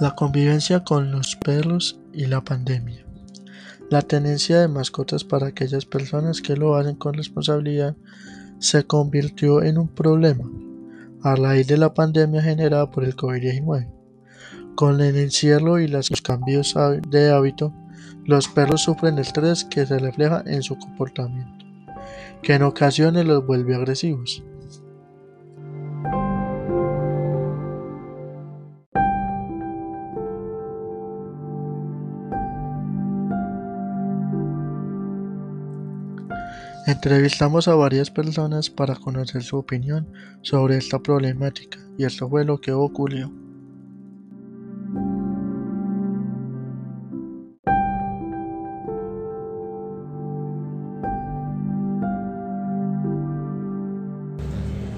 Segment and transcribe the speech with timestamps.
[0.00, 3.04] La convivencia con los perros y la pandemia.
[3.90, 7.96] La tenencia de mascotas para aquellas personas que lo hacen con responsabilidad
[8.58, 10.44] se convirtió en un problema
[11.22, 13.88] a raíz de la pandemia generada por el COVID-19.
[14.74, 16.74] Con el encierro y los cambios
[17.08, 17.72] de hábito,
[18.24, 21.66] los perros sufren estrés que se refleja en su comportamiento,
[22.42, 24.42] que en ocasiones los vuelve agresivos.
[36.86, 40.08] Entrevistamos a varias personas para conocer su opinión
[40.40, 43.30] sobre esta problemática y esto fue lo que ocurrió.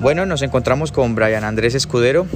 [0.00, 2.26] Bueno, nos encontramos con Brian Andrés Escudero.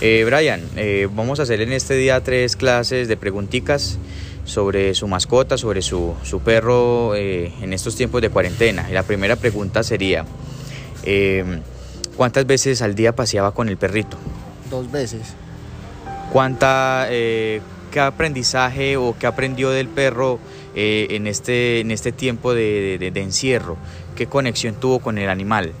[0.00, 3.98] Eh, Brian, eh, vamos a hacer en este día tres clases de preguntitas
[4.44, 8.88] sobre su mascota, sobre su, perro eh, en estos tiempos de cuarentena.
[8.90, 10.24] Y la primera pregunta sería,
[11.04, 11.60] eh,
[12.16, 14.16] ¿cuántas veces al día paseaba con el perrito?
[14.70, 15.34] Dos veces.
[16.32, 20.38] ¿Cuánta, eh, ¿Qué aprendizaje o qué aprendió del perro
[20.74, 23.76] en, este, en este tiempo de, de, encierro?
[24.16, 25.72] ¿Qué conexión tuvo con el animal?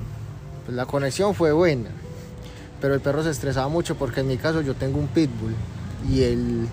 [0.66, 1.88] Pues la conexión fue buena,
[2.82, 5.54] pero el perro se estresaba mucho porque en mi caso yo tengo un pitbull
[6.10, 6.68] y el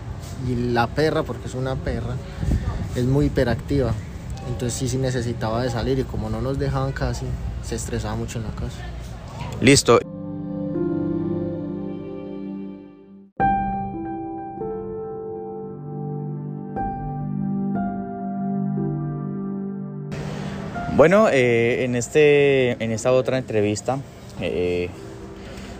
[0.47, 2.15] y la perra, porque es una perra,
[2.95, 3.93] es muy hiperactiva.
[4.47, 7.25] Entonces sí, sí necesitaba de salir y como no nos dejaban casi,
[7.63, 8.77] se estresaba mucho en la casa.
[9.61, 9.99] Listo.
[20.95, 23.99] Bueno, eh, en, este, en esta otra entrevista
[24.41, 24.89] eh,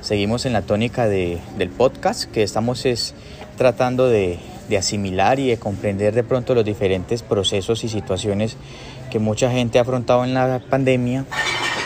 [0.02, 3.14] seguimos en la tónica de, del podcast que estamos es
[3.58, 4.40] tratando de,
[4.78, 8.56] asimilar y de comprender de pronto los diferentes procesos y situaciones
[9.10, 11.26] que mucha gente ha afrontado en la pandemia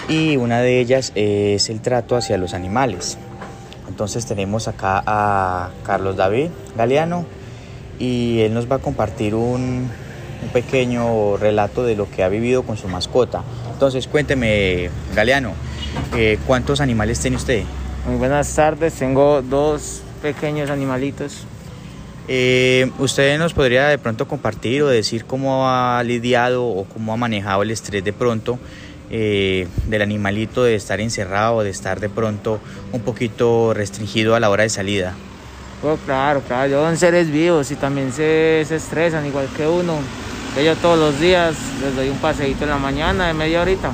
[0.09, 3.18] y una de ellas es el trato hacia los animales.
[3.88, 7.25] Entonces tenemos acá a Carlos David Galeano
[8.00, 9.90] y él nos va a compartir un,
[10.52, 13.44] pequeño relato de lo que ha vivido con su mascota.
[13.72, 15.53] Entonces cuénteme, Galeano,
[16.16, 17.63] eh, ¿cuántos animales tiene usted?
[18.06, 21.46] Muy buenas tardes, tengo dos pequeños animalitos,
[22.28, 27.18] eh, ¿Usted nos podría de pronto compartir o decir cómo ha lidiado o cómo ha
[27.18, 28.59] manejado el estrés de pronto
[29.09, 32.59] eh, del animalito de estar encerrado, de estar de pronto
[32.94, 35.14] un poquito restringido a la hora de salida?
[35.84, 39.97] Oh, claro, claro, yo son seres vivos y también se, se estresan igual que uno.
[40.64, 43.91] Yo todos los días les doy un paseíto en la mañana de media horita.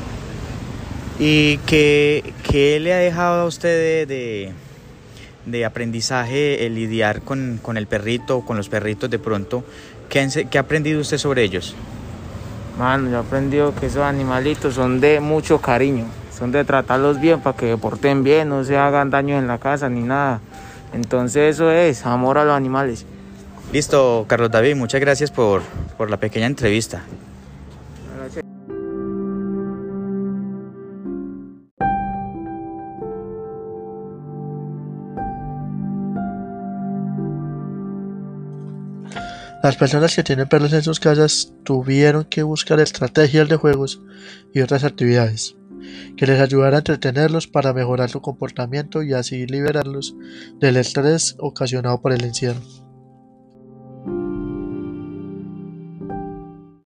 [1.19, 4.53] ¿Y qué, qué le ha dejado a usted de
[5.51, 9.63] de aprendizaje el lidiar con, el perrito o con los perritos de pronto.
[10.09, 11.75] ¿Qué, ha aprendido usted sobre ellos?
[12.77, 16.05] Mano, yo he aprendido que esos animalitos son de mucho cariño,
[16.37, 19.89] son de tratarlos bien para que porten bien, no se hagan daño en la casa
[19.89, 20.39] ni nada.
[20.93, 23.05] Entonces eso es amor a los animales.
[23.71, 25.61] Listo, Carlos David, muchas gracias por,
[25.97, 27.03] por la pequeña entrevista.
[39.61, 44.01] Las personas que tienen perros en sus casas tuvieron que buscar estrategias de juegos
[44.53, 45.55] y otras actividades
[46.17, 50.15] que les ayudaran a entretenerlos para mejorar su comportamiento y así liberarlos
[50.59, 52.61] del estrés ocasionado por el encierro.